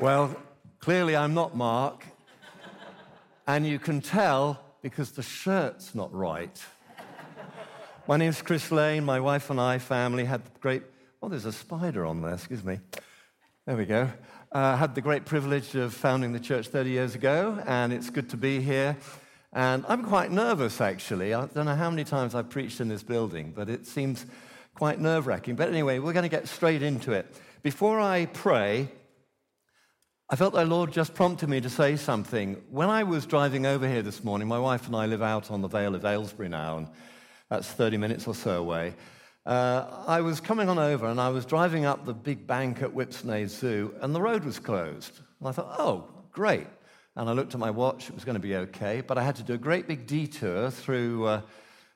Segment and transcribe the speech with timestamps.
[0.00, 0.36] Well,
[0.78, 2.04] clearly I'm not Mark.
[3.48, 6.56] And you can tell because the shirt's not right.
[8.06, 9.04] My name's Chris Lane.
[9.04, 10.84] My wife and I, family, had the great.
[11.20, 12.78] Oh, there's a spider on there, excuse me.
[13.66, 14.08] There we go.
[14.52, 18.30] Uh, had the great privilege of founding the church 30 years ago, and it's good
[18.30, 18.96] to be here.
[19.52, 21.34] And I'm quite nervous, actually.
[21.34, 24.26] I don't know how many times I've preached in this building, but it seems
[24.76, 25.56] quite nerve wracking.
[25.56, 27.26] But anyway, we're going to get straight into it.
[27.62, 28.90] Before I pray,
[30.30, 32.62] I felt the Lord just prompted me to say something.
[32.68, 35.62] When I was driving over here this morning, my wife and I live out on
[35.62, 36.88] the Vale of Aylesbury now, and
[37.48, 38.94] that's 30 minutes or so away.
[39.46, 42.90] Uh, I was coming on over and I was driving up the big bank at
[42.90, 45.18] Whipsnade Zoo, and the road was closed.
[45.40, 46.66] And I thought, oh, great.
[47.16, 49.36] And I looked at my watch, it was going to be okay, but I had
[49.36, 51.40] to do a great big detour through uh,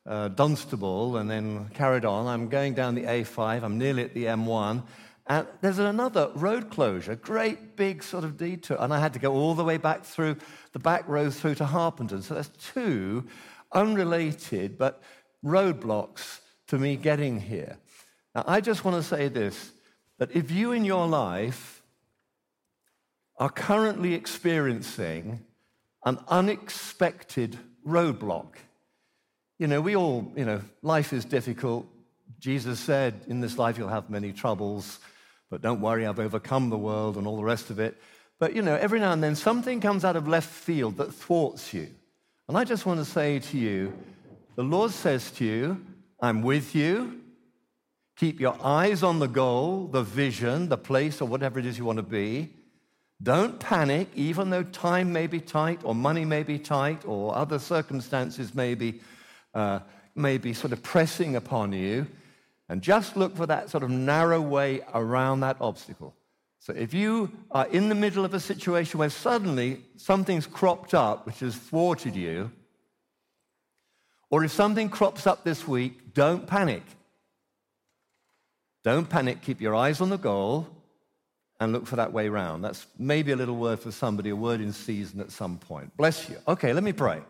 [0.07, 2.27] uh, Dunstable and then carried on.
[2.27, 4.85] I'm going down the A5, I'm nearly at the M1,
[5.27, 8.77] and there's another road closure, great big sort of detour.
[8.81, 10.37] And I had to go all the way back through
[10.73, 12.23] the back road through to Harpenden.
[12.23, 13.29] So there's two
[13.73, 15.01] unrelated but
[15.45, 17.79] roadblocks to me getting here.
[18.35, 19.73] Now, I just want to say this
[20.19, 21.83] that if you in your life
[23.39, 25.41] are currently experiencing
[26.05, 28.55] an unexpected roadblock,
[29.59, 31.87] you know, we all, you know, life is difficult.
[32.41, 34.99] Jesus said, In this life you'll have many troubles.
[35.53, 38.01] But don't worry, I've overcome the world and all the rest of it.
[38.39, 41.75] But you know, every now and then something comes out of left field that thwarts
[41.75, 41.89] you.
[42.49, 43.93] And I just want to say to you
[44.57, 45.85] the Lord says to you,
[46.21, 47.21] I'm with you.
[48.17, 51.85] Keep your eyes on the goal, the vision, the place, or whatever it is you
[51.85, 52.49] want to be.
[53.23, 57.59] Don't panic, even though time may be tight, or money may be tight, or other
[57.59, 59.03] circumstances may be,
[59.53, 59.81] uh,
[60.15, 62.07] may be sort of pressing upon you.
[62.73, 66.15] And just look for that sort of narrow way around that obstacle.
[66.59, 71.27] So if you are in the middle of a situation where suddenly something's cropped up
[71.27, 72.51] which has thwarted you,
[74.31, 76.83] or if something crops up this week, don't panic.
[78.85, 79.43] Don't panic.
[79.43, 80.67] Keep your eyes on the goal
[81.61, 82.65] and look for that way round.
[82.65, 85.95] That's maybe a little word for somebody, a word in season at some point.
[85.99, 86.39] Bless you.
[86.49, 87.21] Okay, let me pray.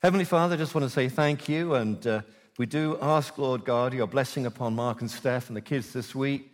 [0.00, 2.06] Heavenly Father, I just want to say thank you and.
[2.06, 2.22] Uh,
[2.58, 6.12] we do ask, Lord God, your blessing upon Mark and Steph and the kids this
[6.12, 6.52] week,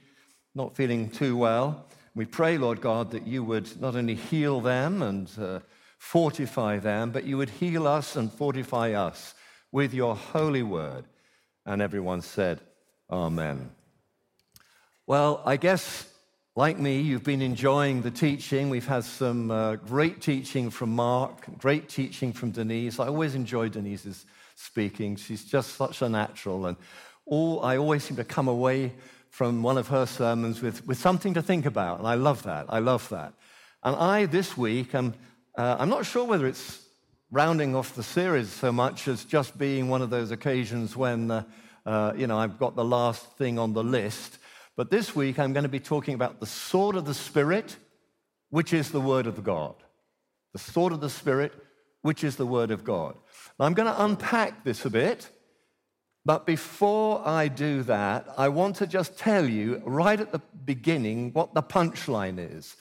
[0.54, 1.86] not feeling too well.
[2.14, 5.60] We pray, Lord God, that you would not only heal them and uh,
[5.96, 9.34] fortify them, but you would heal us and fortify us
[9.72, 11.06] with your holy word.
[11.64, 12.60] And everyone said,
[13.10, 13.70] Amen.
[15.06, 16.06] Well, I guess,
[16.54, 18.68] like me, you've been enjoying the teaching.
[18.68, 23.00] We've had some uh, great teaching from Mark, great teaching from Denise.
[23.00, 25.16] I always enjoy Denise's speaking.
[25.16, 26.66] She's just such a natural.
[26.66, 26.76] And
[27.26, 28.92] all, I always seem to come away
[29.30, 31.98] from one of her sermons with, with something to think about.
[31.98, 32.66] And I love that.
[32.68, 33.34] I love that.
[33.82, 35.14] And I, this week, am,
[35.56, 36.84] uh, I'm not sure whether it's
[37.30, 41.42] rounding off the series so much as just being one of those occasions when, uh,
[41.84, 44.38] uh, you know, I've got the last thing on the list.
[44.76, 47.76] But this week, I'm going to be talking about the sword of the Spirit,
[48.50, 49.74] which is the Word of God.
[50.52, 51.52] The sword of the Spirit,
[52.02, 53.16] which is the Word of God.
[53.58, 55.28] Now, I'm going to unpack this a bit,
[56.24, 61.32] but before I do that, I want to just tell you right at the beginning
[61.32, 62.76] what the punchline is.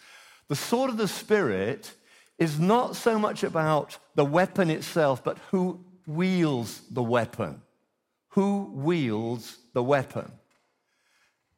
[0.47, 1.93] The sword of the Spirit
[2.39, 7.61] is not so much about the weapon itself, but who wields the weapon.
[8.29, 10.31] Who wields the weapon?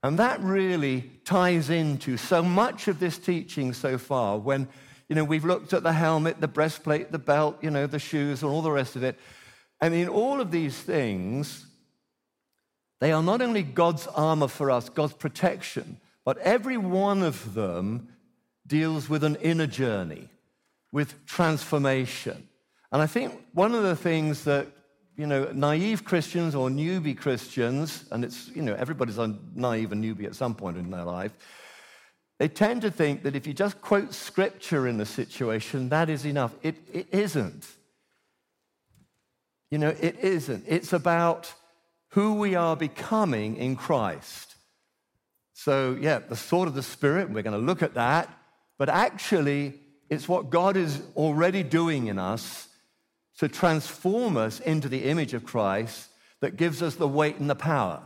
[0.04, 4.68] And that really ties into so much of this teaching so far when
[5.10, 8.42] you know, we've looked at the helmet, the breastplate, the belt, you know, the shoes,
[8.42, 9.20] and all the rest of it.
[9.82, 11.66] And in all of these things,
[13.00, 18.08] they are not only God's armor for us, God's protection, but every one of them
[18.66, 20.30] deals with an inner journey,
[20.92, 22.48] with transformation.
[22.92, 24.68] And I think one of the things that,
[25.16, 30.04] you know, naive Christians or newbie Christians, and it's, you know, everybody's a naive and
[30.04, 31.34] newbie at some point in their life,
[32.38, 36.26] they tend to think that if you just quote scripture in the situation, that is
[36.26, 36.54] enough.
[36.62, 37.66] It, it isn't.
[39.72, 40.66] You know, it isn't.
[40.68, 41.54] It's about
[42.10, 44.56] who we are becoming in Christ.
[45.54, 48.30] So, yeah, the sword of the Spirit, we're going to look at that.
[48.78, 49.74] But actually,
[50.10, 52.68] it's what God is already doing in us
[53.40, 56.10] to transform us into the image of Christ
[56.42, 58.02] that gives us the weight and the power.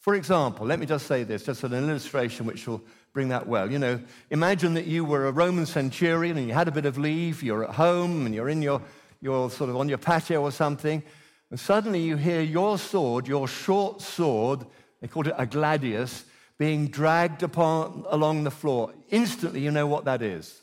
[0.00, 3.70] For example, let me just say this, just an illustration which will bring that well.
[3.70, 6.98] You know, imagine that you were a Roman centurion and you had a bit of
[6.98, 8.82] leave, you're at home and you're in your,
[9.20, 11.02] you're sort of on your patio or something,
[11.50, 14.64] and suddenly you hear your sword, your short sword,
[15.00, 16.24] they called it a gladius,
[16.58, 18.92] being dragged upon along the floor.
[19.08, 20.60] Instantly, you know what that is.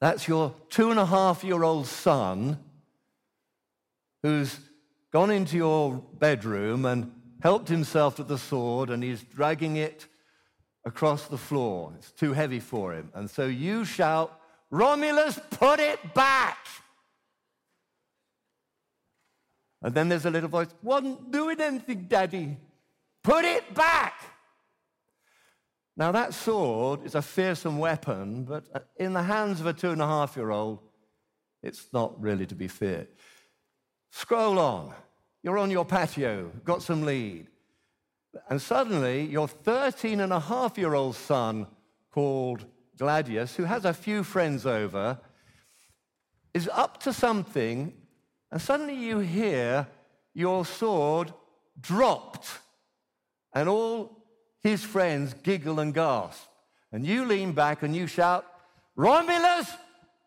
[0.00, 2.58] That's your two and a half year old son
[4.22, 4.58] who's
[5.12, 7.12] gone into your bedroom and
[7.42, 10.06] helped himself to the sword and he's dragging it
[10.84, 11.92] across the floor.
[11.96, 13.10] It's too heavy for him.
[13.14, 14.38] And so you shout,
[14.70, 16.58] Romulus, put it back.
[19.82, 22.56] And then there's a little voice, wasn't doing anything, Daddy.
[23.22, 24.14] Put it back.
[25.96, 29.90] Now, that sword is a fearsome weapon, but uh, in the hands of a two
[29.90, 30.80] and a half year old,
[31.62, 33.08] it's not really to be feared.
[34.10, 34.92] Scroll on.
[35.42, 37.48] You're on your patio, got some lead.
[38.48, 41.66] And suddenly, your 13 and a half year old son,
[42.10, 42.64] called
[42.98, 45.18] Gladius, who has a few friends over,
[46.52, 47.92] is up to something,
[48.52, 49.88] and suddenly you hear
[50.32, 51.32] your sword
[51.80, 52.48] dropped,
[53.52, 54.24] and all
[54.62, 56.48] his friends giggle and gasp.
[56.92, 58.46] And you lean back and you shout,
[58.94, 59.70] Romulus,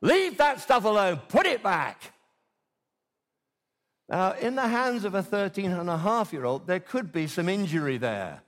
[0.02, 2.14] leave that stuff alone, put it back.
[4.10, 7.28] Now, in the hands of a 13 and a half year old, there could be
[7.28, 8.42] some injury there.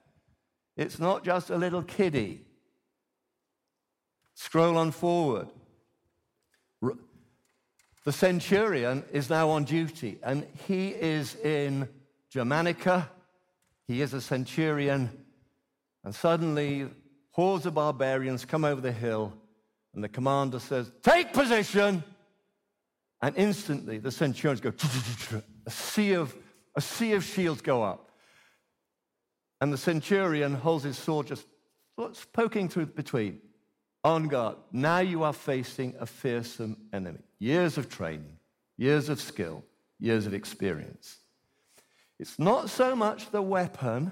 [0.78, 2.46] It's not just a little kiddie.
[4.36, 5.50] Scroll on forward.
[8.06, 11.90] The centurion is now on duty, and he is in
[12.34, 13.10] Germanica.
[13.88, 15.10] He is a centurion
[16.04, 16.88] and suddenly,
[17.32, 19.34] hordes of barbarians come over the hill,
[19.94, 22.04] and the commander says, Take position!
[23.22, 24.72] And instantly, the centurions go,
[25.66, 26.36] a sea of,
[26.76, 28.12] a sea of shields go up.
[29.62, 31.46] And the centurion holds his sword just
[32.32, 33.42] poking through between.
[34.06, 34.56] On guard.
[34.72, 37.20] Now you are facing a fearsome enemy.
[37.40, 38.38] Years of training,
[38.78, 39.66] years of skill,
[40.00, 41.18] years of experience.
[42.18, 44.12] It's not so much the weapon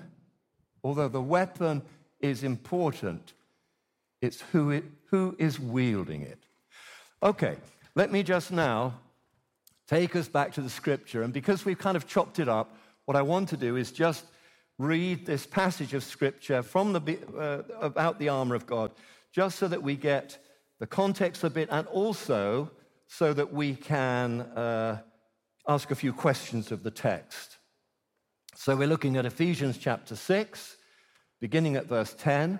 [0.87, 1.81] Although the weapon
[2.21, 3.33] is important,
[4.21, 6.39] it's who, it, who is wielding it.
[7.21, 7.57] Okay,
[7.97, 8.93] let me just now
[9.87, 11.23] take us back to the scripture.
[11.23, 14.23] And because we've kind of chopped it up, what I want to do is just
[14.77, 18.91] read this passage of scripture from the, uh, about the armor of God,
[19.31, 20.37] just so that we get
[20.79, 22.69] the context a bit and also
[23.07, 25.01] so that we can uh,
[25.67, 27.57] ask a few questions of the text.
[28.53, 30.77] So we're looking at Ephesians chapter 6,
[31.41, 32.59] beginning at verse 10.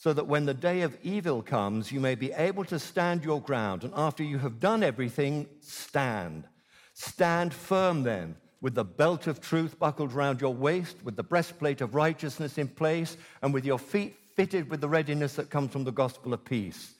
[0.00, 3.38] so that when the day of evil comes, you may be able to stand your
[3.38, 3.84] ground.
[3.84, 6.44] And after you have done everything, stand.
[6.94, 11.82] Stand firm then, with the belt of truth buckled round your waist, with the breastplate
[11.82, 15.84] of righteousness in place, and with your feet fitted with the readiness that comes from
[15.84, 16.94] the gospel of peace.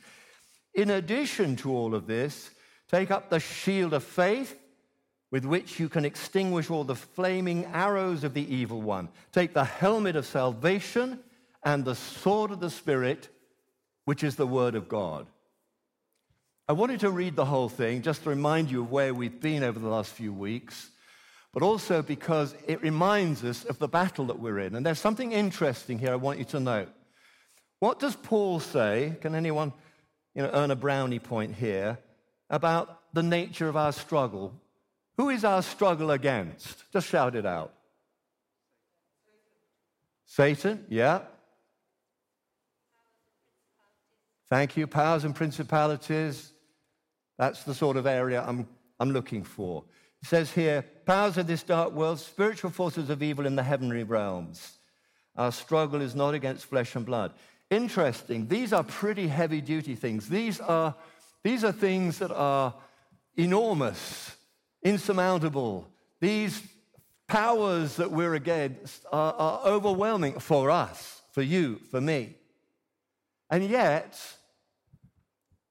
[0.75, 2.51] In addition to all of this,
[2.91, 4.59] take up the shield of faith
[5.31, 9.09] with which you can extinguish all the flaming arrows of the evil one.
[9.33, 11.21] Take the helmet of salvation
[11.63, 13.29] and the sword of the Spirit,
[14.05, 15.27] which is the word of God.
[16.69, 19.65] I wanted to read the whole thing just to remind you of where we've been
[19.65, 20.91] over the last few weeks,
[21.53, 24.77] but also because it reminds us of the battle that we're in.
[24.77, 26.89] And there's something interesting here I want you to note.
[27.81, 29.17] What does Paul say?
[29.21, 29.73] Can anyone
[30.35, 31.99] you know, earn a brownie point here
[32.49, 34.55] about the nature of our struggle?
[35.17, 36.85] Who is our struggle against?
[36.93, 37.75] Just shout it out.
[40.27, 41.23] Satan, yeah.
[44.51, 44.87] Thank you.
[44.87, 46.53] Powers and principalities.
[47.39, 49.85] That's the sort of area I'm, I'm looking for.
[50.23, 54.03] It says here powers of this dark world, spiritual forces of evil in the heavenly
[54.03, 54.79] realms.
[55.37, 57.33] Our struggle is not against flesh and blood.
[57.71, 58.49] Interesting.
[58.49, 60.29] These are pretty heavy duty things.
[60.29, 60.95] These are,
[61.43, 62.75] these are things that are
[63.37, 64.37] enormous
[64.83, 65.89] insurmountable.
[66.21, 66.63] These
[67.27, 72.35] powers that we're against are, are overwhelming for us, for you, for me.
[73.51, 74.21] And yet,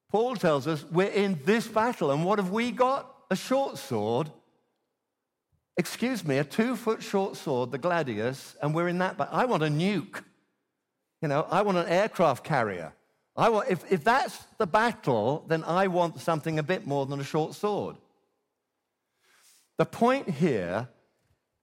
[0.10, 2.12] Paul tells us we're in this battle.
[2.12, 3.16] And what have we got?
[3.30, 4.32] A short sword.
[5.78, 9.18] Excuse me, a two foot short sword, the gladius, and we're in that.
[9.18, 10.24] But I want a nuke.
[11.22, 12.94] You know, I want an aircraft carrier.
[13.36, 17.20] I want, if, if that's the battle, then I want something a bit more than
[17.20, 17.96] a short sword.
[19.78, 20.90] The point here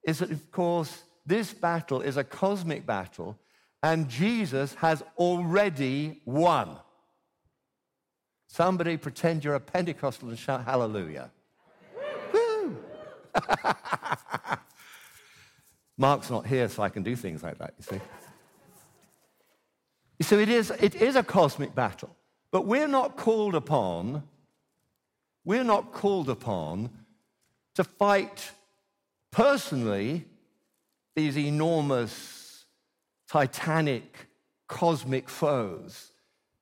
[0.03, 3.37] is that, of course, this battle is a cosmic battle,
[3.83, 6.77] and Jesus has already won.
[8.57, 11.29] Somebody pretend you're a Pentecostal and shout hallelujah.
[12.33, 12.75] Woo!
[15.95, 18.01] Mark's not here, so I can do things like that, you see.
[20.23, 22.15] So it is, it is a cosmic battle,
[22.49, 24.23] but we're not called upon,
[25.45, 26.89] we're not called upon
[27.75, 28.53] to fight
[29.29, 30.25] personally
[31.15, 32.65] these enormous,
[33.29, 34.29] titanic,
[34.67, 36.11] cosmic foes,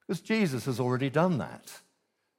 [0.02, 1.72] because Jesus has already done that.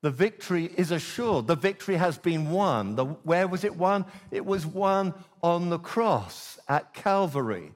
[0.03, 1.47] The victory is assured.
[1.47, 2.97] The victory has been won.
[2.97, 4.05] The, where was it won?
[4.31, 7.73] It was won on the cross at Calvary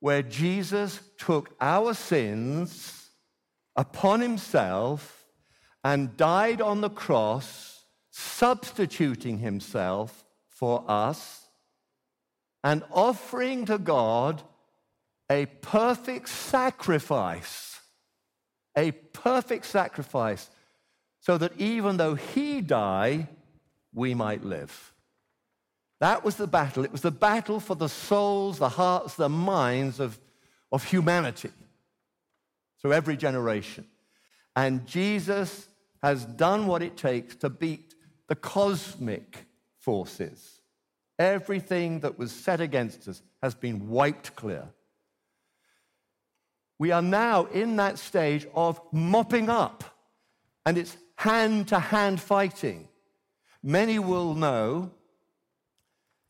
[0.00, 3.10] where Jesus took our sins
[3.76, 5.26] upon himself
[5.84, 11.46] and died on the cross, substituting himself for us
[12.64, 14.42] and offering to God
[15.30, 17.80] a perfect sacrifice,
[18.76, 20.50] a perfect sacrifice,
[21.20, 23.28] so that even though he died,
[23.92, 24.92] we might live.
[26.00, 26.84] That was the battle.
[26.84, 30.18] It was the battle for the souls, the hearts, the minds of,
[30.72, 31.50] of humanity
[32.80, 33.86] through every generation.
[34.56, 35.68] And Jesus
[36.02, 37.94] has done what it takes to beat
[38.28, 39.44] the cosmic
[39.78, 40.60] forces.
[41.18, 44.68] Everything that was set against us has been wiped clear.
[46.78, 49.84] We are now in that stage of mopping up,
[50.64, 52.88] and it's hand to hand fighting.
[53.62, 54.90] Many will know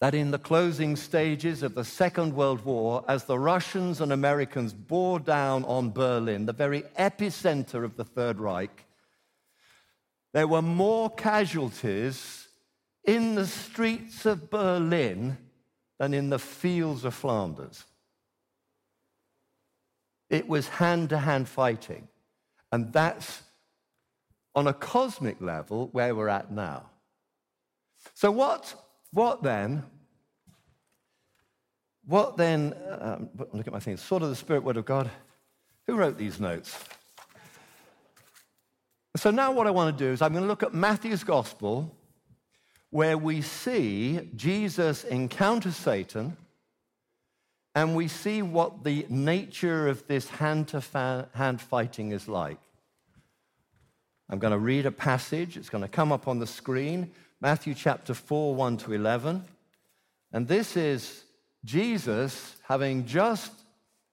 [0.00, 4.72] that in the closing stages of the Second World War, as the Russians and Americans
[4.72, 8.84] bore down on Berlin, the very epicenter of the Third Reich,
[10.32, 12.48] there were more casualties
[13.04, 15.38] in the streets of Berlin
[16.00, 17.84] than in the fields of Flanders.
[20.28, 22.08] It was hand to hand fighting.
[22.72, 23.42] And that's
[24.54, 26.90] on a cosmic level where we're at now.
[28.14, 28.74] So, what
[29.12, 29.82] what then?
[32.06, 32.74] What then?
[32.98, 34.00] Um, look at my things.
[34.00, 35.10] Sort of the Spirit Word of God.
[35.86, 36.78] Who wrote these notes?
[39.16, 41.94] So now what I want to do is I'm going to look at Matthew's Gospel,
[42.90, 46.36] where we see Jesus encounter Satan,
[47.74, 52.60] and we see what the nature of this hand to hand fighting is like.
[54.32, 55.56] I'm going to read a passage.
[55.56, 57.10] It's going to come up on the screen.
[57.40, 59.44] Matthew chapter 4, 1 to 11.
[60.32, 61.24] And this is
[61.64, 63.50] Jesus having just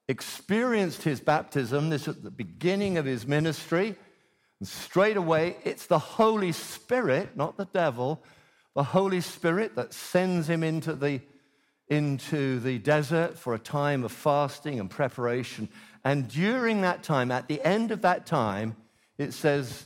[0.08, 3.94] experienced his baptism, this at the beginning of his ministry.
[4.58, 8.20] And straight away, it's the Holy Spirit, not the devil,
[8.74, 11.20] the Holy Spirit that sends him into the,
[11.86, 15.68] into the desert for a time of fasting and preparation.
[16.04, 18.74] And during that time, at the end of that time,
[19.16, 19.84] it says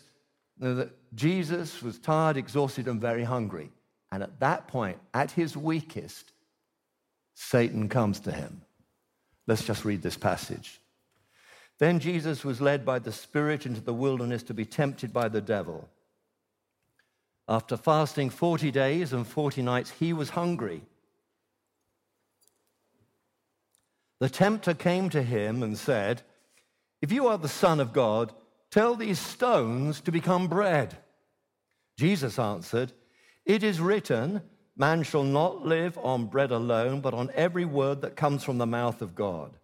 [0.58, 3.70] that Jesus was tired, exhausted, and very hungry.
[4.10, 6.32] And at that point, at his weakest,
[7.34, 8.62] Satan comes to him.
[9.46, 10.80] Let's just read this passage.
[11.78, 15.40] Then Jesus was led by the Spirit into the wilderness to be tempted by the
[15.40, 15.88] devil.
[17.48, 20.82] After fasting 40 days and 40 nights, he was hungry.
[24.20, 26.22] The tempter came to him and said,
[27.00, 28.32] If you are the Son of God,
[28.72, 30.96] Tell these stones to become bread.
[31.98, 32.94] Jesus answered,
[33.44, 34.40] It is written,
[34.74, 38.66] Man shall not live on bread alone, but on every word that comes from the
[38.66, 39.58] mouth of God.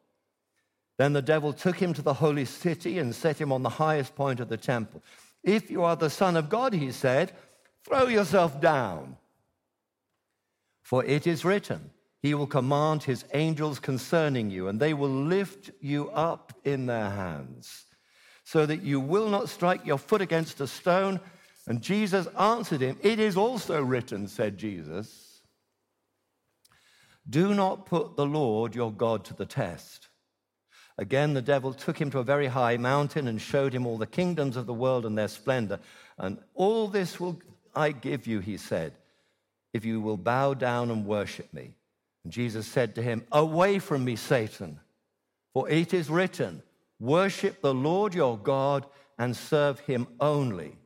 [0.98, 4.14] Then the devil took him to the holy city and set him on the highest
[4.14, 5.02] point of the temple.
[5.42, 7.32] If you are the Son of God, he said,
[7.84, 9.16] throw yourself down.
[10.82, 15.70] For it is written, He will command His angels concerning you, and they will lift
[15.80, 17.86] you up in their hands
[18.48, 21.20] so that you will not strike your foot against a stone.
[21.66, 25.42] And Jesus answered him, It is also written, said Jesus,
[27.28, 30.08] do not put the Lord your God to the test.
[30.96, 34.06] Again, the devil took him to a very high mountain and showed him all the
[34.06, 35.78] kingdoms of the world and their splendor.
[36.16, 37.38] And all this will
[37.76, 38.94] I give you, he said,
[39.74, 41.74] if you will bow down and worship me.
[42.24, 44.80] And Jesus said to him, Away from me, Satan,
[45.52, 46.62] for it is written,
[47.00, 48.86] Worship the Lord your God
[49.18, 50.76] and serve him only.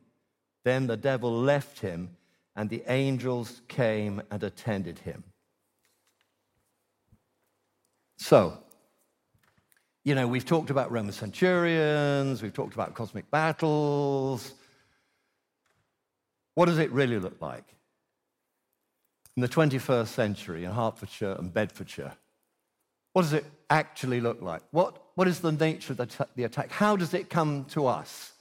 [0.63, 2.15] Then the devil left him,
[2.55, 5.23] and the angels came and attended him.
[8.17, 8.57] So,
[10.05, 14.53] you know, we've talked about Roman centurions, we've talked about cosmic battles.
[16.55, 17.65] What does it really look like?
[19.35, 22.13] In the 21st century in Hertfordshire and Bedfordshire,
[23.13, 24.61] what does it actually look like?
[24.71, 26.71] What what is the nature of the, the attack?
[26.71, 28.31] How does it come to us?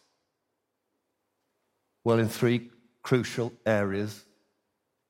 [2.04, 2.70] Well, in three
[3.02, 4.24] crucial areas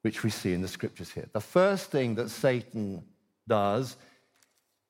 [0.03, 1.29] which we see in the scriptures here.
[1.33, 3.05] The first thing that Satan
[3.47, 3.97] does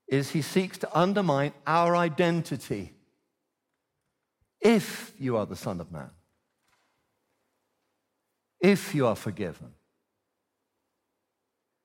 [0.08, 2.92] is he seeks to undermine our identity.
[4.60, 6.10] If you are the Son of Man,
[8.60, 9.72] if you are forgiven,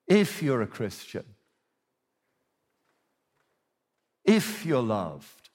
[0.08, 1.26] if you're a Christian,
[4.28, 5.50] if you're loved,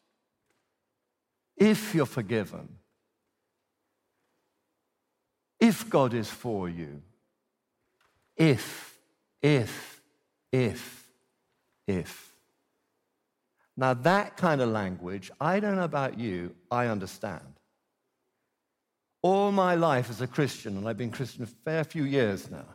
[1.56, 2.68] if you're forgiven,
[5.60, 7.02] if God is for you,
[8.36, 8.98] if,
[9.42, 10.00] if,
[10.50, 11.06] if,
[11.86, 12.32] if.
[13.76, 17.60] Now, that kind of language, I don't know about you, I understand.
[19.20, 22.66] All my life as a Christian, and I've been Christian a fair few years now,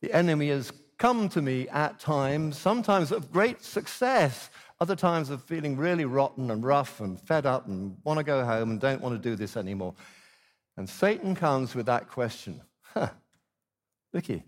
[0.00, 4.50] the enemy has come to me at times, sometimes of great success,
[4.80, 8.44] other times of feeling really rotten and rough and fed up and want to go
[8.44, 9.94] home and don't want to do this anymore.
[10.76, 12.60] And Satan comes with that question
[12.94, 13.08] huh,
[14.12, 14.42] Vicky,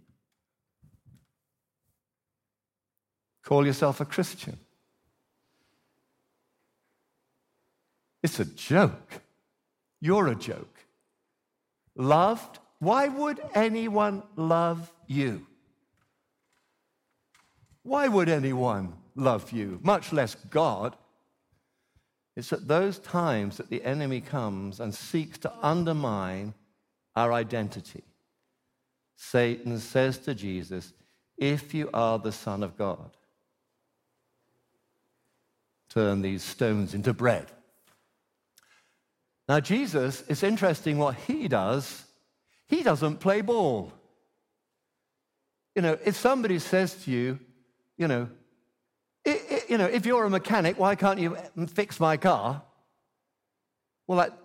[3.43, 4.59] call yourself a Christian.
[8.23, 9.21] It's a joke.
[10.01, 10.77] You're a joke.
[11.95, 12.59] Loved?
[12.79, 15.47] Why would anyone love you?
[17.89, 20.95] Why would anyone love you, much less God?
[22.37, 26.53] It's at those times that the enemy comes and seeks to undermine
[27.17, 28.05] our identity.
[29.17, 30.93] Satan says to Jesus,
[31.39, 33.11] If you are the Son of God,
[35.89, 37.47] turn these stones into bread.
[39.49, 42.05] Now, Jesus, it's interesting what he does.
[42.67, 43.95] He doesn't play ball.
[45.75, 47.39] You know, if somebody says to you,
[47.99, 48.29] you know,
[49.25, 51.37] it, it, you know, if you're a mechanic, why can't you
[51.67, 52.63] fix my car?
[54.07, 54.39] Well, that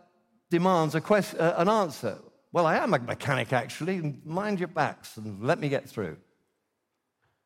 [0.50, 2.17] demands a quest, uh, an answer.
[2.51, 4.19] Well, I am a mechanic, actually.
[4.25, 6.17] Mind your backs and let me get through.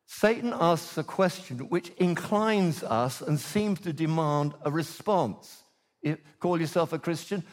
[0.08, 5.64] Satan asks a question which inclines us and seems to demand a response.
[6.02, 7.44] You call yourself a Christian?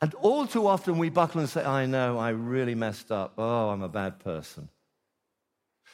[0.00, 3.34] And all too often we buckle and say, I know, I really messed up.
[3.38, 4.68] Oh, I'm a bad person.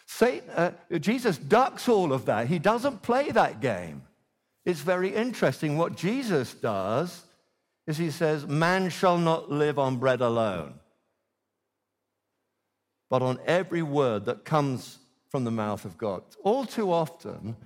[0.07, 2.47] Satan, uh, Jesus ducks all of that.
[2.47, 4.03] He doesn't play that game.
[4.65, 5.77] It's very interesting.
[5.77, 7.25] What Jesus does
[7.87, 10.75] is he says, Man shall not live on bread alone,
[13.11, 16.23] but on every word that comes from the mouth of God.
[16.43, 17.57] All too often,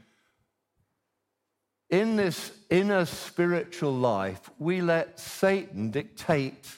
[1.91, 6.69] in this inner spiritual life, we let Satan dictate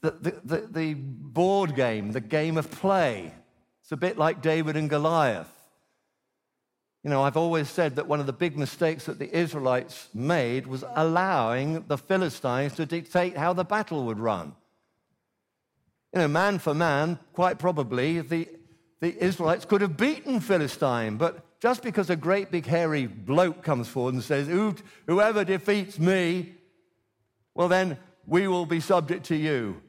[0.00, 3.32] the, the, the, the board game, the game of play.
[3.84, 5.50] It's a bit like David and Goliath.
[7.02, 10.66] You know, I've always said that one of the big mistakes that the Israelites made
[10.66, 14.54] was allowing the Philistines to dictate how the battle would run.
[16.14, 18.48] You know, man for man, quite probably the,
[19.02, 23.86] the Israelites could have beaten Philistine, but just because a great big hairy bloke comes
[23.86, 24.48] forward and says,
[25.06, 26.54] Whoever defeats me,
[27.54, 29.82] well, then we will be subject to you.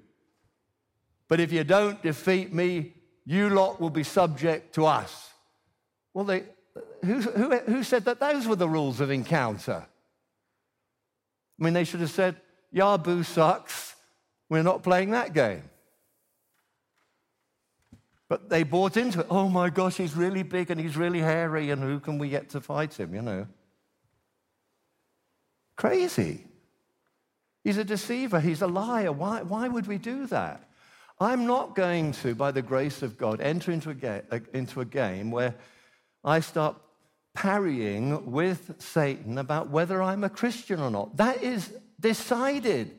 [1.29, 2.91] But if you don't defeat me,
[3.25, 5.31] you lot will be subject to us.
[6.13, 6.43] Well, they,
[7.03, 9.85] who, who, who said that those were the rules of encounter?
[11.59, 12.35] I mean, they should have said,
[12.73, 13.95] Yabu sucks.
[14.49, 15.63] We're not playing that game.
[18.27, 19.27] But they bought into it.
[19.29, 22.49] Oh my gosh, he's really big and he's really hairy, and who can we get
[22.49, 23.47] to fight him, you know?
[25.75, 26.45] Crazy.
[27.63, 29.11] He's a deceiver, he's a liar.
[29.11, 30.69] Why, why would we do that?
[31.19, 34.81] I'm not going to, by the grace of God, enter into a, ga- uh, into
[34.81, 35.55] a game where
[36.23, 36.75] I start
[37.33, 41.17] parrying with Satan about whether I'm a Christian or not.
[41.17, 42.91] That is decided.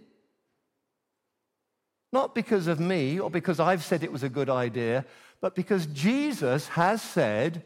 [2.13, 5.05] Not because of me or because I've said it was a good idea,
[5.41, 7.63] but because Jesus has said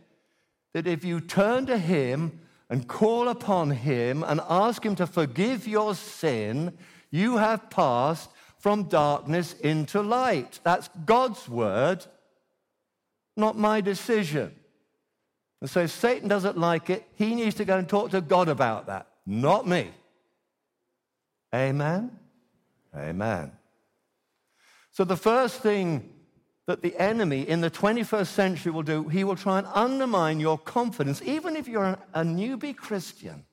[0.74, 5.68] that if you turn to Him and call upon Him and ask Him to forgive
[5.68, 6.76] your sin,
[7.10, 8.30] you have passed
[8.60, 10.60] from darkness into light.
[10.62, 12.04] That's God's word,
[13.36, 14.54] not my decision.
[15.60, 18.48] And so if Satan doesn't like it, he needs to go and talk to God
[18.48, 19.90] about that, not me.
[21.54, 22.16] Amen?
[22.94, 23.52] Amen.
[24.92, 26.12] So the first thing
[26.66, 30.58] that the enemy in the 21st century will do, he will try and undermine your
[30.58, 33.44] confidence, even if you're a newbie Christian.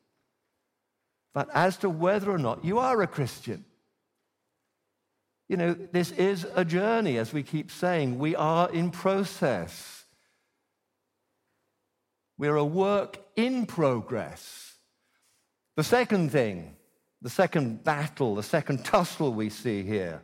[1.34, 3.64] But as to whether or not you are a Christian,
[5.50, 8.20] you know, this is a journey, as we keep saying.
[8.20, 10.06] We are in process.
[12.38, 14.76] We're a work in progress.
[15.78, 16.76] The second thing,
[17.22, 20.22] the second battle, the second tussle we see here.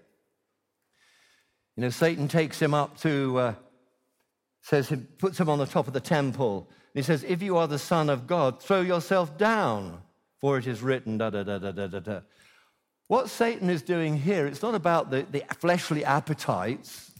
[1.77, 3.53] You know, Satan takes him up to, uh,
[4.61, 6.67] says, he puts him on the top of the temple.
[6.69, 10.01] And he says, If you are the Son of God, throw yourself down,
[10.39, 12.19] for it is written, da da da da da da.
[13.13, 17.11] What Satan is doing here, it's not about the, the fleshly appetites.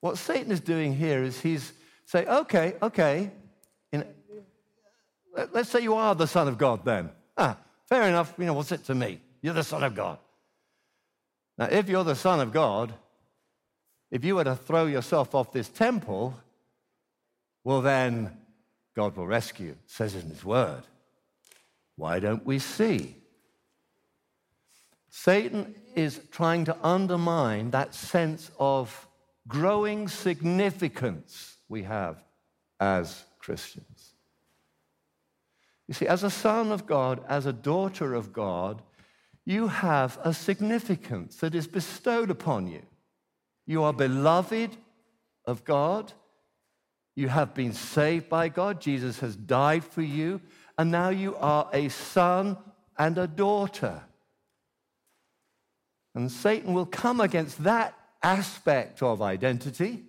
[0.00, 1.74] What Satan is doing here is he's
[2.06, 3.30] saying, okay, okay,
[3.92, 4.06] in,
[5.52, 7.10] let's say you are the Son of God then.
[7.36, 9.20] Ah, fair enough, you know, what's it to me?
[9.42, 10.16] You're the Son of God.
[11.58, 12.94] Now, if you're the Son of God,
[14.10, 16.34] if you were to throw yourself off this temple,
[17.62, 18.34] well, then
[18.94, 20.84] God will rescue, says in His Word.
[21.96, 23.16] Why don't we see?
[25.18, 29.08] Satan is trying to undermine that sense of
[29.48, 32.22] growing significance we have
[32.78, 34.12] as Christians.
[35.88, 38.82] You see, as a son of God, as a daughter of God,
[39.46, 42.82] you have a significance that is bestowed upon you.
[43.64, 44.76] You are beloved
[45.46, 46.12] of God.
[47.14, 48.82] You have been saved by God.
[48.82, 50.42] Jesus has died for you.
[50.76, 52.58] And now you are a son
[52.98, 54.02] and a daughter.
[56.16, 60.02] And Satan will come against that aspect of identity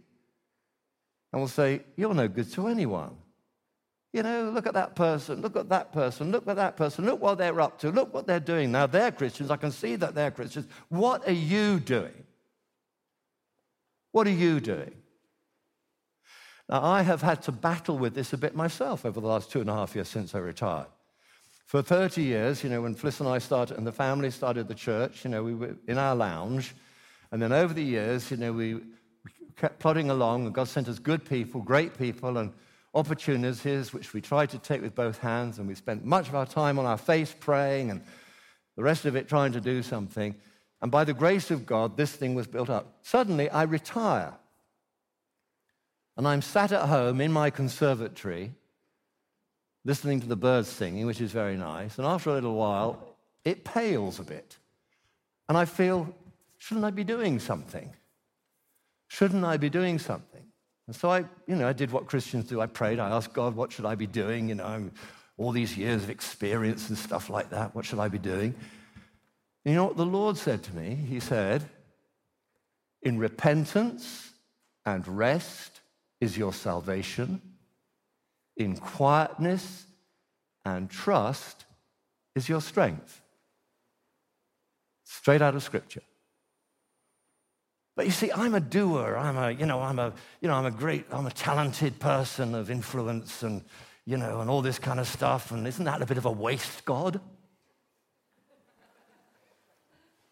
[1.33, 3.17] and will say, You're no good to anyone.
[4.13, 7.21] You know, look at that person, look at that person, look at that person, look
[7.21, 8.71] what they're up to, look what they're doing.
[8.71, 10.67] Now they're Christians, I can see that they're Christians.
[10.87, 12.23] What are you doing?
[14.13, 14.93] What are you doing?
[16.69, 19.59] Now, I have had to battle with this a bit myself over the last two
[19.59, 20.87] and a half years since I retired.
[21.67, 24.73] For 30 years, you know, when Fliss and I started and the family started the
[24.73, 26.73] church, you know, we were in our lounge.
[27.29, 28.79] And then over the years, you know, we
[29.57, 32.53] kept plodding along, and God sent us good people, great people, and
[32.93, 35.59] opportunities which we tried to take with both hands.
[35.59, 38.01] And we spent much of our time on our face praying and
[38.77, 40.35] the rest of it trying to do something.
[40.81, 42.99] And by the grace of God, this thing was built up.
[43.01, 44.35] Suddenly, I retire.
[46.15, 48.53] And I'm sat at home in my conservatory
[49.85, 51.97] listening to the birds singing, which is very nice.
[51.97, 54.57] And after a little while, it pales a bit.
[55.47, 56.13] And I feel,
[56.57, 57.93] shouldn't I be doing something?
[59.07, 60.43] Shouldn't I be doing something?
[60.87, 62.61] And so I, you know, I did what Christians do.
[62.61, 62.99] I prayed.
[62.99, 64.49] I asked God, what should I be doing?
[64.49, 64.89] You know,
[65.37, 67.75] all these years of experience and stuff like that.
[67.75, 68.55] What should I be doing?
[69.63, 70.95] And you know what the Lord said to me?
[70.95, 71.63] He said,
[73.01, 74.31] in repentance
[74.85, 75.81] and rest
[76.19, 77.41] is your salvation
[78.57, 79.85] in quietness
[80.65, 81.65] and trust
[82.35, 83.21] is your strength.
[85.03, 86.01] Straight out of Scripture.
[87.95, 89.17] But you see, I'm a doer.
[89.17, 92.53] I'm a, you know, I'm a, you know, I'm a great, I'm a talented person
[92.53, 93.63] of influence and,
[94.05, 95.51] you know, and all this kind of stuff.
[95.51, 97.19] And isn't that a bit of a waste, God?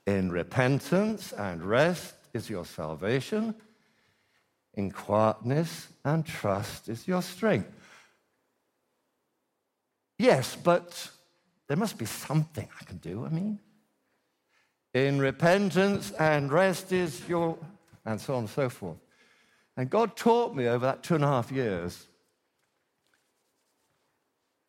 [0.06, 3.56] In repentance and rest is your salvation.
[4.76, 7.72] In quietness and trust is your strength.
[10.18, 11.10] Yes, but
[11.68, 13.26] there must be something I can do.
[13.26, 13.60] I mean,
[14.94, 17.58] in repentance and rest is your,
[18.06, 18.98] and so on and so forth.
[19.76, 22.08] And God taught me over that two and a half years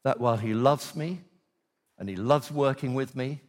[0.03, 1.21] that while He loves me
[1.99, 3.41] and He loves working with me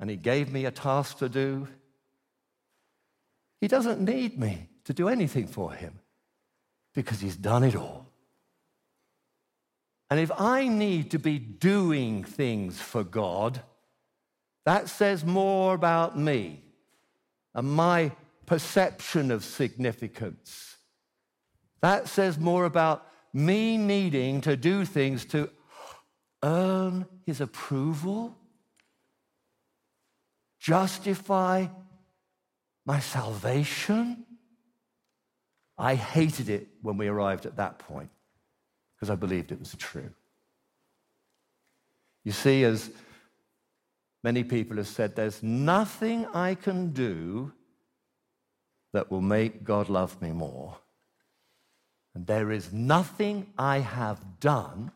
[0.00, 1.68] and He gave me a task to do,
[3.60, 6.00] He doesn't need me to do anything for Him
[6.94, 8.11] because He's done it all.
[10.12, 13.62] And if I need to be doing things for God,
[14.66, 16.62] that says more about me
[17.54, 18.12] and my
[18.44, 20.76] perception of significance.
[21.80, 25.48] That says more about me needing to do things to
[26.42, 28.36] earn his approval,
[30.60, 31.68] justify
[32.84, 34.26] my salvation.
[35.78, 38.11] I hated it when we arrived at that point
[39.02, 40.10] because I believed it was true.
[42.22, 42.88] You see, as
[44.22, 47.50] many people have said, there's nothing I can do
[48.92, 50.76] that will make God love me more.
[52.14, 54.92] And there is nothing I have done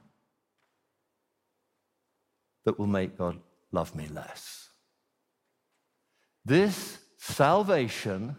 [2.64, 3.40] that will make God
[3.72, 4.68] love me less.
[6.44, 8.36] This salvation,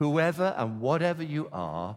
[0.00, 1.96] whoever and whatever you are,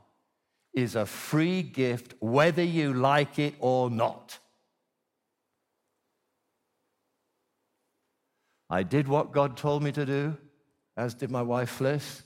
[0.73, 4.39] is a free gift, whether you like it or not.
[8.69, 10.37] I did what God told me to do,
[10.95, 12.21] as did my wife Fliss,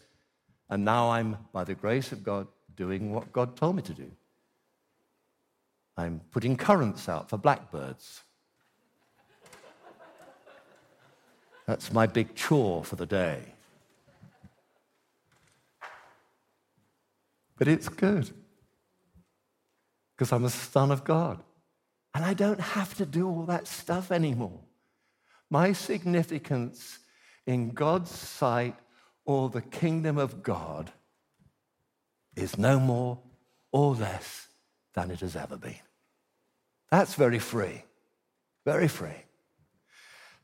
[0.70, 4.12] and now I'm, by the grace of God, doing what God told me to do.
[5.96, 8.24] I'm putting currants out for blackbirds.
[11.66, 13.53] That's my big chore for the day.
[17.58, 18.32] But it's good
[20.16, 21.44] because I'm a son of God.
[22.16, 24.60] And I don't have to do all that stuff anymore.
[25.50, 27.00] My significance
[27.46, 28.76] in God's sight
[29.26, 30.92] or the kingdom of God
[32.36, 33.20] is no more
[33.72, 34.48] or less
[34.94, 35.76] than it has ever been.
[36.92, 37.84] That's very free,
[38.66, 39.26] very free.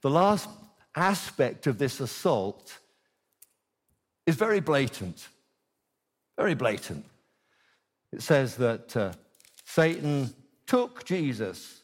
[0.01, 0.49] The last
[0.95, 2.79] aspect of this assault
[4.25, 5.27] is very blatant,
[6.39, 7.03] very blatant.
[8.13, 9.11] It says that uh,
[9.65, 10.33] Satan
[10.65, 11.81] took Jesus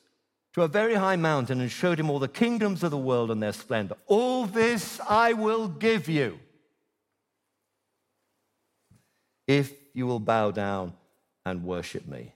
[0.53, 3.43] to a very high mountain and showed him all the kingdoms of the world and
[3.43, 3.97] their splendor.
[4.07, 6.39] All this I will give you
[9.45, 10.93] if you will bow down
[11.45, 12.31] and worship me.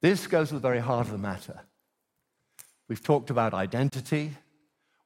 [0.00, 1.60] This goes to the very heart of the matter.
[2.88, 4.32] We've talked about identity,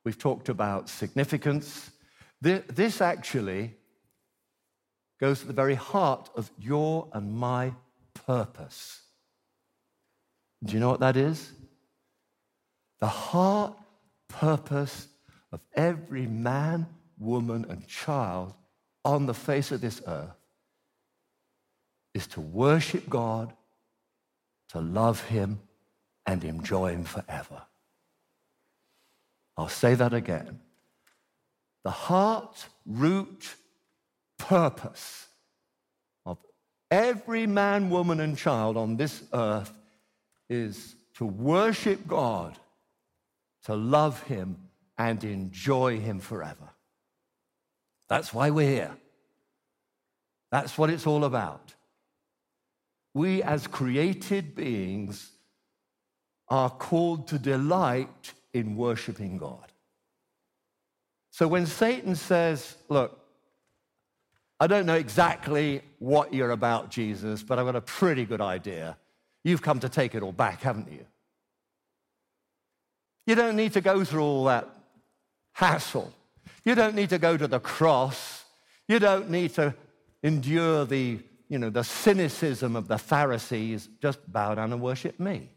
[0.05, 1.91] we've talked about significance.
[2.47, 3.75] This actually
[5.21, 7.73] goes to the very heart of your and my
[8.15, 9.03] purpose.
[10.63, 11.51] Do you know what that is?
[13.01, 13.77] The heart
[14.29, 15.09] purpose
[15.51, 16.87] of every man,
[17.19, 18.55] woman, and child
[19.05, 20.37] on the face of this earth
[22.15, 23.53] is to worship God,
[24.69, 25.61] to love Him,
[26.27, 27.63] and enjoy Him forever.
[29.57, 30.61] I'll say that again.
[31.87, 33.55] The heart, root,
[34.39, 35.29] purpose
[36.25, 36.37] of
[36.91, 39.73] every man, woman, and child on this earth
[40.51, 42.59] is to worship God,
[43.67, 44.57] to love Him,
[44.99, 46.71] and enjoy Him forever.
[48.09, 48.97] That's why we're here.
[50.51, 51.73] That's what it's all about.
[53.15, 55.31] We, as created beings,
[56.49, 59.71] are called to delight in worshiping God.
[61.37, 63.21] So when Satan says, Look,
[64.59, 68.97] I don't know exactly what you're about, Jesus, but I've got a pretty good idea.
[69.45, 71.05] You've come to take it all back, haven't you?
[73.27, 74.67] You don't need to go through all that
[75.53, 76.11] hassle.
[76.65, 78.47] You don't need to go to the cross.
[78.89, 79.75] You don't need to
[80.23, 81.19] endure the,
[81.51, 83.91] you know, the cynicism of the Pharisees.
[84.01, 85.51] Just bow down and worship me.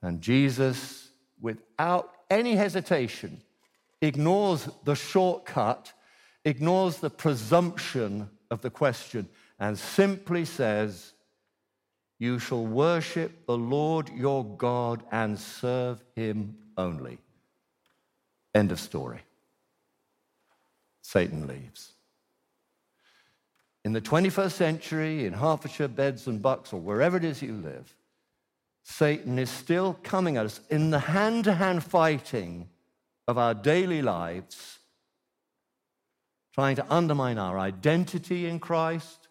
[0.00, 1.10] And Jesus,
[1.42, 3.40] without any hesitation,
[4.00, 5.92] ignores the shortcut
[6.44, 11.12] ignores the presumption of the question and simply says,
[12.18, 17.18] You shall worship the Lord your God and serve him only.
[18.54, 19.20] End of story.
[21.02, 21.92] Satan leaves.
[23.84, 27.94] In the 21st century, in Hertfordshire, Beds and Bucks, or wherever it is you live,
[28.84, 32.68] Satan is still coming at us in the hand to hand fighting
[33.26, 34.78] of our daily lives
[36.54, 39.26] trying to undermine our identity in Christ,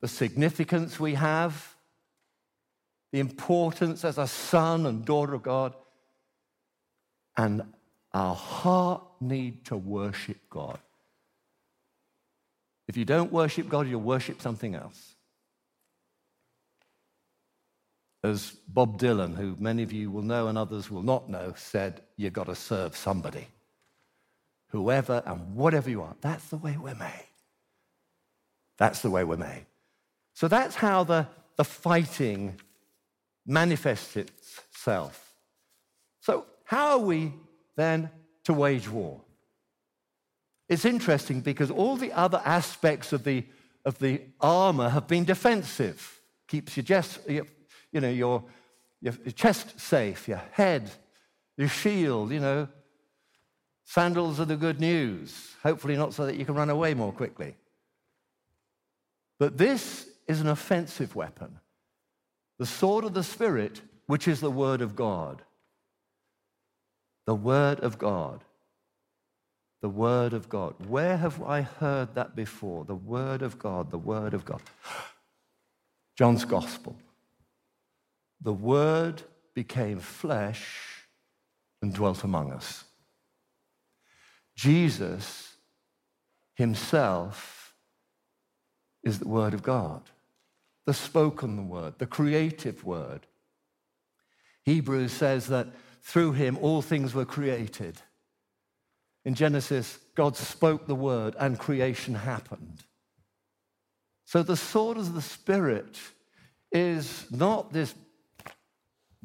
[0.00, 1.74] the significance we have,
[3.10, 5.74] the importance as a son and daughter of God,
[7.36, 7.62] and
[8.12, 10.78] our heart need to worship God.
[12.86, 15.16] If you don't worship God, you'll worship something else.
[18.22, 22.02] As Bob Dylan, who many of you will know and others will not know, said,
[22.16, 23.46] You've got to serve somebody
[24.70, 26.14] whoever and whatever you are.
[26.20, 27.26] That's the way we're made.
[28.78, 29.66] That's the way we're made.
[30.34, 32.58] So that's how the, the fighting
[33.46, 35.34] manifests itself.
[36.20, 37.32] So, how are we
[37.76, 38.10] then
[38.44, 39.20] to wage war?
[40.68, 43.44] It's interesting because all the other aspects of the,
[43.84, 46.20] of the armor have been defensive.
[46.46, 47.44] Keeps your,
[47.92, 48.44] you know, your,
[49.00, 50.90] your chest safe, your head,
[51.56, 52.68] your shield, you know,
[53.90, 57.56] Sandals are the good news, hopefully, not so that you can run away more quickly.
[59.40, 61.58] But this is an offensive weapon
[62.60, 65.42] the sword of the Spirit, which is the Word of God.
[67.26, 68.44] The Word of God.
[69.82, 70.74] The Word of God.
[70.86, 72.84] Where have I heard that before?
[72.84, 74.62] The Word of God, the Word of God.
[76.16, 76.96] John's Gospel.
[78.40, 79.22] The Word
[79.54, 81.06] became flesh
[81.82, 82.84] and dwelt among us.
[84.56, 85.54] Jesus
[86.54, 87.74] himself
[89.02, 90.02] is the Word of God,
[90.86, 93.26] the spoken word, the creative word.
[94.64, 95.68] Hebrews says that
[96.02, 98.00] through him all things were created.
[99.24, 102.84] In Genesis, God spoke the word and creation happened.
[104.24, 105.98] So the sword of the Spirit
[106.72, 107.94] is not this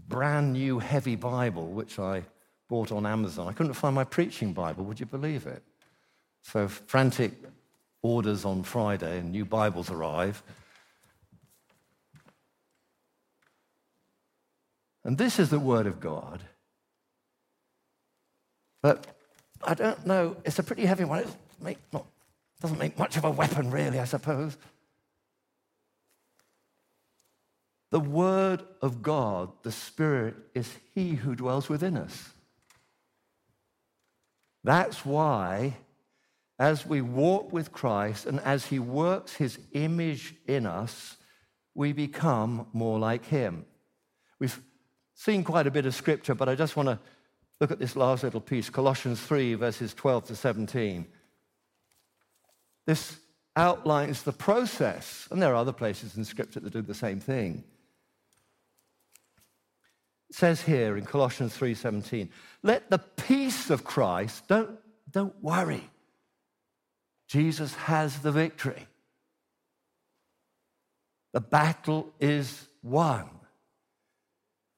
[0.08, 2.24] brand new heavy Bible, which I
[2.68, 3.48] bought on Amazon.
[3.48, 5.64] I couldn't find my preaching Bible, would you believe it?
[6.44, 7.34] So frantic
[8.02, 10.44] orders on Friday and new Bibles arrive.
[15.04, 16.42] And this is the Word of God.
[18.82, 19.08] But
[19.64, 21.20] I don't know, it's a pretty heavy one.
[21.20, 21.28] It
[21.62, 22.06] make, not,
[22.62, 24.58] doesn't make much of a weapon, really, I suppose.
[27.96, 32.32] The Word of God, the Spirit, is He who dwells within us.
[34.66, 35.78] That's why,
[36.60, 41.16] as we walk with Christ and as He works His image in us,
[41.74, 43.64] we become more like Him.
[44.40, 44.60] We've
[45.14, 47.00] seen quite a bit of scripture, but I just want to
[47.62, 51.06] look at this last little piece Colossians 3, verses 12 to 17.
[52.88, 53.16] This
[53.56, 57.64] outlines the process, and there are other places in scripture that do the same thing.
[60.36, 62.28] Says here in Colossians 3:17,
[62.62, 64.78] let the peace of Christ, don't,
[65.10, 65.90] don't worry.
[67.30, 68.86] Jesus has the victory.
[71.32, 73.30] The battle is won.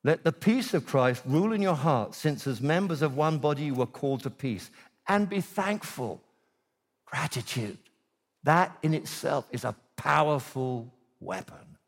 [0.03, 3.63] Let the peace of Christ rule in your hearts, since as members of one body
[3.63, 4.69] you were called to peace,
[5.07, 6.21] and be thankful.
[7.05, 7.79] Gratitude.
[8.43, 11.79] That in itself is a powerful weapon.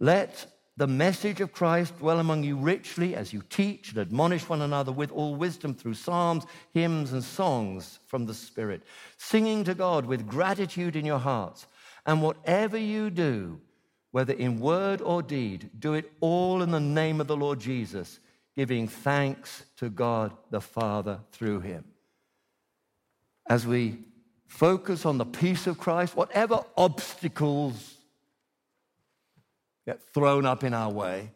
[0.00, 0.46] Let
[0.78, 4.92] the message of Christ dwell among you richly as you teach and admonish one another
[4.92, 8.84] with all wisdom through psalms, hymns, and songs from the Spirit,
[9.16, 11.66] singing to God with gratitude in your hearts.
[12.06, 13.60] And whatever you do,
[14.12, 18.20] whether in word or deed, do it all in the name of the Lord Jesus,
[18.56, 21.84] giving thanks to God the Father through him.
[23.48, 23.98] As we
[24.46, 27.97] focus on the peace of Christ, whatever obstacles
[29.88, 31.30] get thrown up in our way,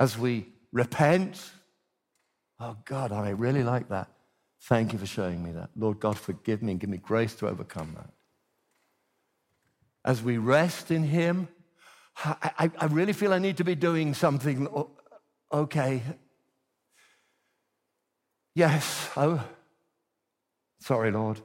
[0.00, 1.52] as we repent,
[2.58, 4.08] oh God, I really like that.
[4.62, 5.70] Thank you for showing me that.
[5.76, 8.10] Lord God, forgive me and give me grace to overcome that.
[10.04, 11.46] As we rest in Him,
[12.24, 14.66] I, I, really feel I need to be doing something.
[15.52, 16.02] Okay.
[18.56, 19.10] Yes.
[19.16, 19.40] Oh,
[20.80, 21.40] sorry, Lord.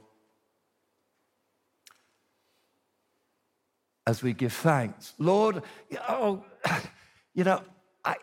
[4.06, 5.14] As we give thanks.
[5.18, 5.62] Lord,
[6.08, 6.44] oh,
[7.34, 7.62] you know,
[8.04, 8.16] I,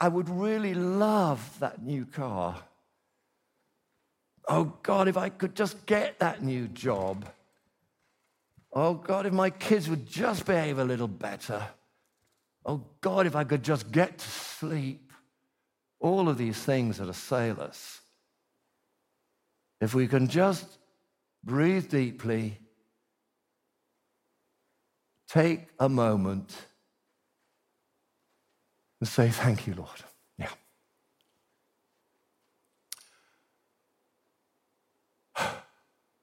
[0.00, 2.56] I would really love that new car.
[4.48, 7.26] Oh God, if I could just get that new job.
[8.72, 11.62] Oh God, if my kids would just behave a little better.
[12.64, 15.12] Oh God, if I could just get to sleep.
[16.00, 18.00] All of these things that assail us.
[19.80, 20.78] If we can just
[21.44, 22.58] breathe deeply
[25.28, 26.54] take a moment
[29.00, 30.02] and say, Thank you, Lord.
[30.38, 30.50] Yeah.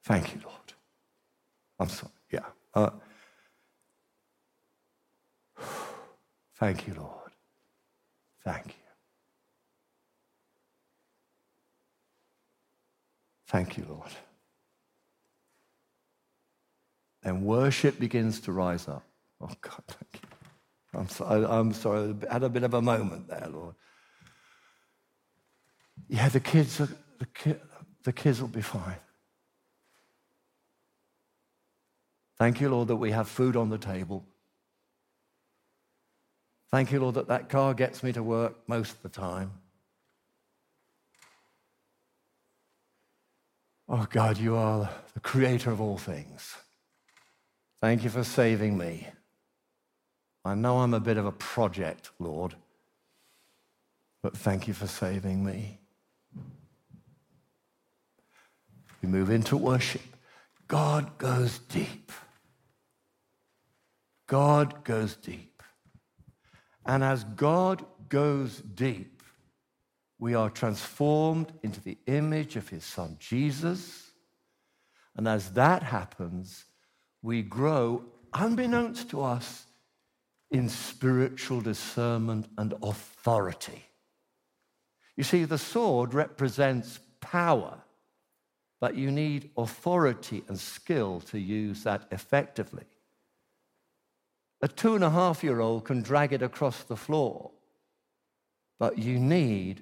[0.03, 0.73] Thank you, Lord.
[1.79, 2.11] I'm sorry.
[2.31, 2.45] Yeah.
[2.73, 2.89] Uh,
[6.59, 7.31] thank you, Lord.
[8.43, 8.73] Thank you.
[13.47, 14.11] Thank you, Lord
[17.25, 19.03] and worship begins to rise up.
[19.41, 20.19] Oh, God, thank you.
[20.93, 23.75] I'm sorry, I'm sorry, I had a bit of a moment there, Lord.
[26.07, 26.87] Yeah, the kids, are,
[27.19, 27.55] the, ki-
[28.03, 28.95] the kids will be fine.
[32.37, 34.25] Thank you, Lord, that we have food on the table.
[36.69, 39.51] Thank you, Lord, that that car gets me to work most of the time.
[43.87, 46.55] Oh, God, you are the creator of all things.
[47.85, 49.07] Thank you for saving me.
[50.43, 52.55] I know I'm a bit of a project, Lord,
[54.23, 55.77] but thank you for saving me.
[59.03, 60.01] We move into worship.
[60.67, 62.11] God goes deep.
[64.25, 65.61] God goes deep.
[66.87, 69.21] And as God goes deep,
[70.17, 74.09] we are transformed into the image of his son Jesus.
[75.15, 76.65] And as that happens,
[77.25, 78.03] we grow,
[78.35, 79.65] unbeknownst to us,
[80.51, 83.83] in spiritual discernment and authority.
[85.17, 87.79] You see, the sword represents power,
[88.79, 92.85] but you need authority and skill to use that effectively.
[94.61, 97.49] A two and a half year old can drag it across the floor,
[98.77, 99.81] but you need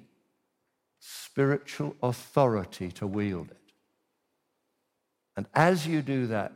[0.98, 3.72] spiritual authority to wield it.
[5.36, 6.52] And as you do that,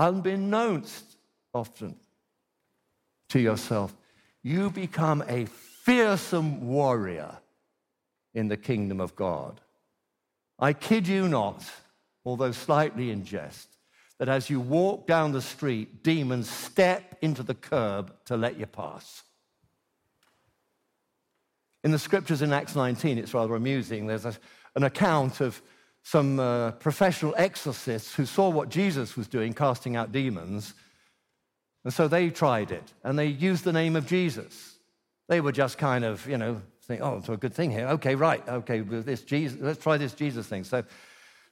[0.00, 1.04] unbeknownst
[1.52, 1.94] often
[3.28, 3.94] to yourself,
[4.42, 7.36] you become a fearsome warrior
[8.34, 9.60] in the kingdom of God.
[10.58, 11.62] I kid you not,
[12.24, 13.68] although slightly in jest,
[14.18, 18.66] that as you walk down the street, demons step into the curb to let you
[18.66, 19.22] pass.
[21.84, 24.06] In the scriptures in Acts 19, it's rather amusing.
[24.06, 24.34] There's a,
[24.76, 25.60] an account of
[26.02, 30.74] some uh, professional exorcists who saw what Jesus was doing, casting out demons,
[31.84, 34.76] and so they tried it, and they used the name of Jesus.
[35.28, 36.60] They were just kind of, you know,
[37.00, 37.86] oh, it's a good thing here.
[37.88, 38.46] Okay, right.
[38.48, 40.64] Okay, this Jesus, let's try this Jesus thing.
[40.64, 40.84] So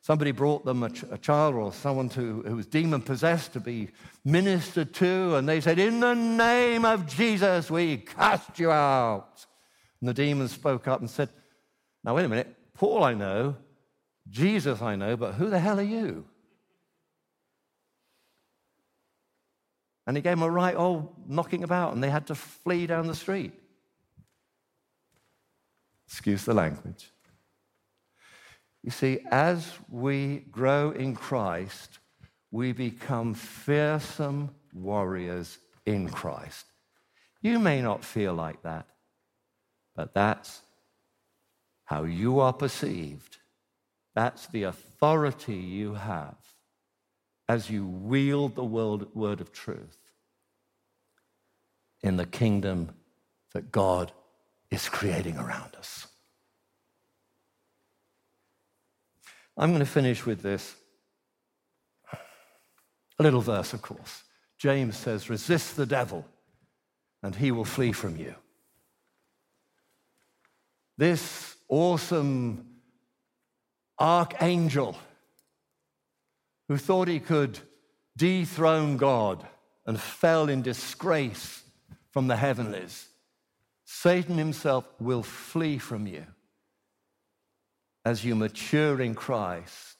[0.00, 3.60] somebody brought them a, ch- a child or someone to, who was demon possessed to
[3.60, 3.88] be
[4.24, 9.46] ministered to, and they said, In the name of Jesus, we cast you out.
[10.00, 11.30] And the demon spoke up and said,
[12.04, 12.54] Now, wait a minute.
[12.74, 13.56] Paul, I know.
[14.30, 16.24] Jesus, I know, but who the hell are you?
[20.06, 23.06] And he gave them a right old knocking about, and they had to flee down
[23.06, 23.52] the street.
[26.06, 27.10] Excuse the language.
[28.82, 31.98] You see, as we grow in Christ,
[32.50, 36.64] we become fearsome warriors in Christ.
[37.42, 38.86] You may not feel like that,
[39.94, 40.62] but that's
[41.84, 43.36] how you are perceived.
[44.18, 46.34] That's the authority you have
[47.48, 49.96] as you wield the word of truth
[52.02, 52.96] in the kingdom
[53.54, 54.10] that God
[54.72, 56.08] is creating around us.
[59.56, 60.74] I'm going to finish with this.
[63.20, 64.24] A little verse, of course.
[64.58, 66.26] James says, Resist the devil,
[67.22, 68.34] and he will flee from you.
[70.96, 72.67] This awesome
[73.98, 74.96] archangel
[76.68, 77.58] who thought he could
[78.16, 79.46] dethrone God
[79.86, 81.62] and fell in disgrace
[82.10, 83.08] from the heavenlies
[83.90, 86.26] Satan himself will flee from you
[88.04, 89.96] as you mature in Christ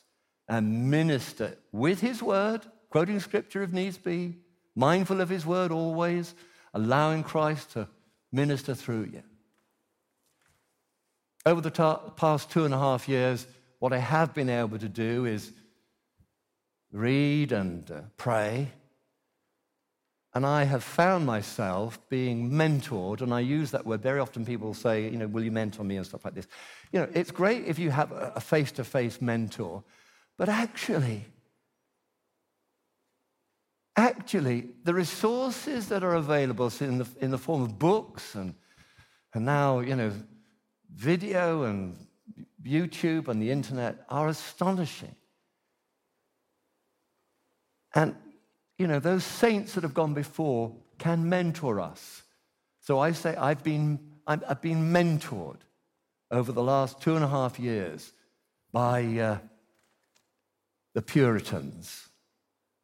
[0.46, 4.36] and minister with his word, quoting scripture if needs be,
[4.76, 6.34] mindful of his word always,
[6.74, 7.88] allowing Christ to
[8.30, 9.22] minister through you.
[11.46, 13.46] Over the ta- past two and a half years,
[13.78, 15.52] what I have been able to do is
[16.92, 18.72] read and uh, pray
[20.34, 24.44] and I have found myself being mentored, and I use that word very often.
[24.44, 26.46] People say, you know, will you mentor me and stuff like this.
[26.92, 29.82] You know, it's great if you have a face to face mentor,
[30.36, 31.24] but actually,
[33.96, 38.54] actually, the resources that are available in the, in the form of books and,
[39.34, 40.12] and now, you know,
[40.94, 41.96] video and
[42.64, 45.14] YouTube and the internet are astonishing.
[47.94, 48.14] And
[48.78, 52.22] you know, those saints that have gone before can mentor us.
[52.80, 55.58] So I say I've been, I've been mentored
[56.30, 58.12] over the last two and a half years
[58.72, 59.38] by uh,
[60.94, 62.08] the Puritans,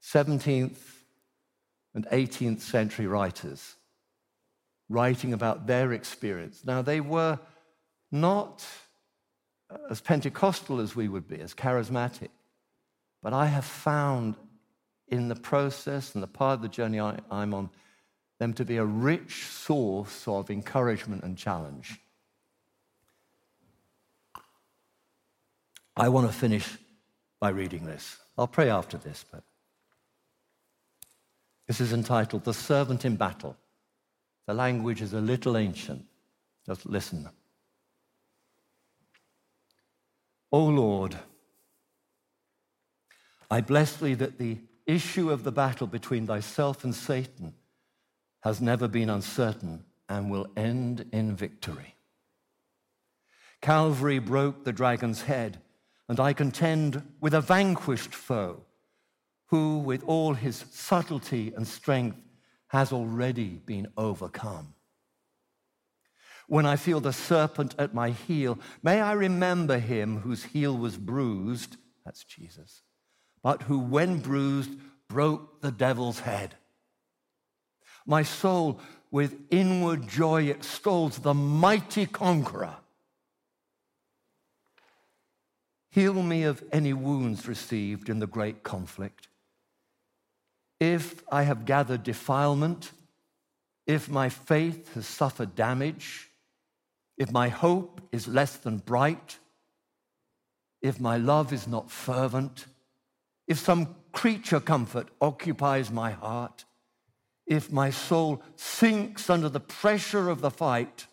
[0.02, 0.78] 17th
[1.94, 3.76] and 18th century writers,
[4.88, 6.64] writing about their experience.
[6.64, 7.38] Now, they were
[8.10, 8.66] not
[9.90, 12.28] as Pentecostal as we would be, as charismatic,
[13.22, 14.36] but I have found
[15.08, 17.70] in the process and the part of the journey I, I'm on,
[18.38, 22.00] them to be a rich source of encouragement and challenge.
[25.96, 26.68] I want to finish
[27.38, 28.18] by reading this.
[28.36, 29.44] I'll pray after this, but
[31.66, 33.56] this is entitled The Servant in Battle.
[34.46, 36.04] The language is a little ancient.
[36.66, 37.28] Just listen.
[40.54, 41.18] O Lord,
[43.50, 47.54] I bless thee that the issue of the battle between thyself and Satan
[48.44, 51.96] has never been uncertain and will end in victory.
[53.62, 55.60] Calvary broke the dragon's head,
[56.08, 58.62] and I contend with a vanquished foe
[59.46, 62.18] who, with all his subtlety and strength,
[62.68, 64.74] has already been overcome.
[66.46, 70.96] When I feel the serpent at my heel, may I remember him whose heel was
[70.96, 72.82] bruised, that's Jesus,
[73.42, 74.70] but who, when bruised,
[75.08, 76.54] broke the devil's head.
[78.06, 78.80] My soul,
[79.10, 82.76] with inward joy, extols the mighty conqueror.
[85.90, 89.28] Heal me of any wounds received in the great conflict.
[90.80, 92.90] If I have gathered defilement,
[93.86, 96.28] if my faith has suffered damage,
[97.16, 99.38] if my hope is less than bright,
[100.82, 102.66] if my love is not fervent,
[103.46, 106.64] if some creature comfort occupies my heart,
[107.46, 111.06] if my soul sinks under the pressure of the fight,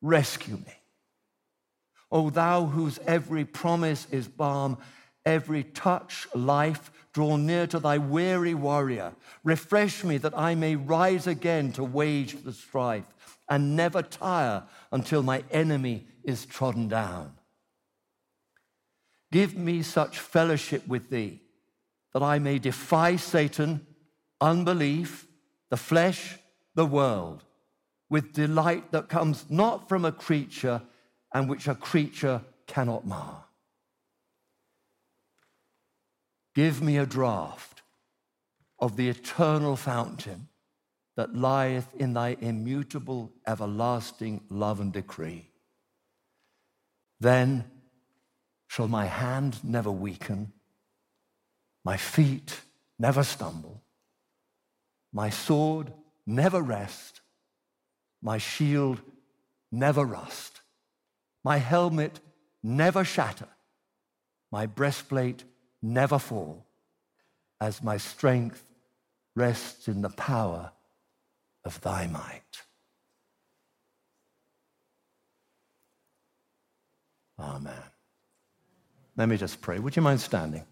[0.00, 0.74] rescue me.
[2.10, 4.78] O thou whose every promise is balm,
[5.24, 9.12] every touch life, draw near to thy weary warrior.
[9.42, 13.04] Refresh me that I may rise again to wage the strife
[13.48, 17.32] and never tire until my enemy is trodden down.
[19.32, 21.42] Give me such fellowship with thee
[22.12, 23.86] that I may defy Satan,
[24.40, 25.26] unbelief,
[25.70, 26.36] the flesh,
[26.74, 27.44] the world,
[28.08, 30.82] with delight that comes not from a creature
[31.34, 33.44] and which a creature cannot mar.
[36.54, 37.82] Give me a draught
[38.78, 40.48] of the eternal fountain
[41.16, 45.50] that lieth in thy immutable, everlasting love and decree.
[47.18, 47.64] Then
[48.68, 50.52] shall my hand never weaken,
[51.84, 52.60] my feet
[52.98, 53.82] never stumble,
[55.12, 55.92] my sword
[56.26, 57.22] never rest,
[58.20, 59.00] my shield
[59.72, 60.60] never rust,
[61.42, 62.20] my helmet
[62.62, 63.48] never shatter,
[64.52, 65.44] my breastplate
[65.80, 66.66] never fall,
[67.58, 68.62] as my strength
[69.34, 70.72] rests in the power
[71.66, 72.42] of thy might.
[77.38, 77.74] Amen.
[79.16, 79.78] Let me just pray.
[79.78, 80.64] Would you mind standing?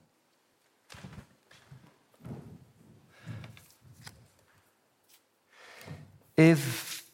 [6.37, 7.05] If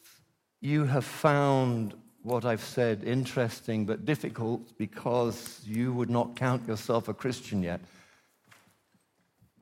[0.61, 7.07] you have found what I've said interesting but difficult because you would not count yourself
[7.07, 7.81] a Christian yet,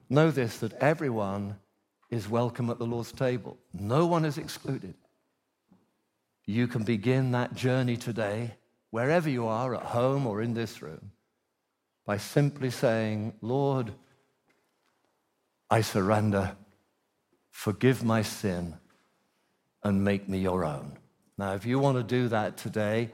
[0.09, 1.55] know this that everyone
[2.09, 3.57] is welcome at the Lord's table.
[3.73, 4.95] No one is excluded.
[6.45, 8.55] You can begin that journey today,
[8.89, 11.11] wherever you are, at home or in this room,
[12.05, 13.93] by simply saying, Lord,
[15.69, 16.55] I surrender,
[17.51, 18.75] forgive my sin,
[19.83, 20.97] and make me your own.
[21.37, 23.11] Now, if you want to do that today,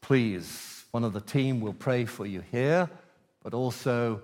[0.00, 2.88] please, one of the team will pray for you here,
[3.42, 4.22] but also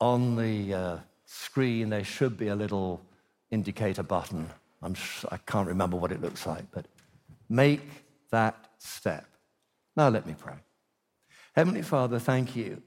[0.00, 3.02] on the uh, screen there should be a little
[3.50, 4.48] indicator button.
[4.82, 4.94] I'm
[5.30, 6.86] I can't remember what it looks like, but
[7.48, 7.82] make
[8.30, 9.26] that step.
[9.96, 10.54] Now, let me pray.
[11.54, 12.82] Heavenly Father, thank you.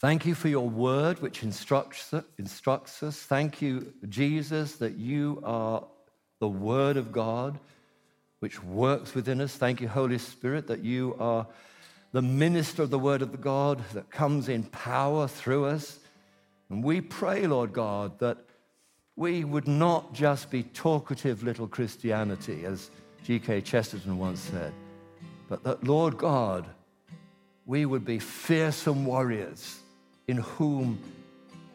[0.00, 3.16] Thank you for your word, which instructs, instructs us.
[3.16, 5.84] Thank you, Jesus, that you are
[6.40, 7.58] the word of God,
[8.40, 9.54] which works within us.
[9.54, 11.46] Thank you, Holy Spirit, that you are
[12.10, 16.00] the minister of the word of God that comes in power through us.
[16.72, 18.38] And we pray, Lord God, that
[19.14, 22.90] we would not just be talkative little Christianity, as
[23.24, 23.60] G.K.
[23.60, 24.72] Chesterton once said,
[25.50, 26.64] but that, Lord God,
[27.66, 29.80] we would be fearsome warriors
[30.28, 30.98] in whom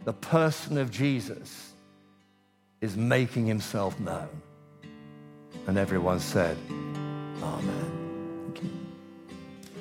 [0.03, 1.73] the person of Jesus
[2.81, 4.41] is making himself known.
[5.67, 6.57] And everyone said,
[7.43, 8.07] Amen.